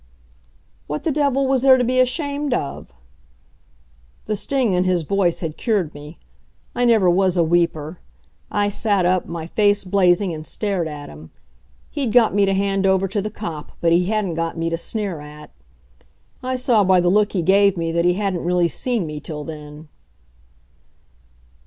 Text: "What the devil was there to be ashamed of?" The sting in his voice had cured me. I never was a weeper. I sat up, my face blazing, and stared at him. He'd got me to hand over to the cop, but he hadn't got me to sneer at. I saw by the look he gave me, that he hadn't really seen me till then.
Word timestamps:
"What 0.87 1.03
the 1.03 1.11
devil 1.11 1.45
was 1.45 1.61
there 1.61 1.77
to 1.77 1.83
be 1.83 1.99
ashamed 1.99 2.55
of?" 2.55 2.91
The 4.25 4.35
sting 4.35 4.73
in 4.73 4.83
his 4.83 5.03
voice 5.03 5.41
had 5.41 5.57
cured 5.57 5.93
me. 5.93 6.17
I 6.73 6.85
never 6.85 7.07
was 7.07 7.37
a 7.37 7.43
weeper. 7.43 7.99
I 8.49 8.67
sat 8.67 9.05
up, 9.05 9.27
my 9.27 9.45
face 9.45 9.83
blazing, 9.83 10.33
and 10.33 10.43
stared 10.43 10.87
at 10.87 11.07
him. 11.09 11.29
He'd 11.91 12.11
got 12.13 12.33
me 12.33 12.45
to 12.45 12.53
hand 12.55 12.87
over 12.87 13.07
to 13.09 13.21
the 13.21 13.29
cop, 13.29 13.73
but 13.79 13.91
he 13.91 14.05
hadn't 14.05 14.33
got 14.33 14.57
me 14.57 14.71
to 14.71 14.75
sneer 14.79 15.19
at. 15.19 15.51
I 16.41 16.55
saw 16.55 16.83
by 16.83 16.99
the 16.99 17.09
look 17.09 17.33
he 17.33 17.43
gave 17.43 17.77
me, 17.77 17.91
that 17.91 18.03
he 18.03 18.13
hadn't 18.15 18.43
really 18.43 18.69
seen 18.69 19.05
me 19.05 19.19
till 19.19 19.43
then. 19.43 19.87